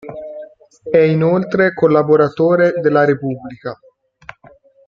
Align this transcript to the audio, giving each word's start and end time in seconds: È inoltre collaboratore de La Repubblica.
È 0.89 0.97
inoltre 0.97 1.75
collaboratore 1.75 2.71
de 2.79 2.89
La 2.89 3.05
Repubblica. 3.05 3.79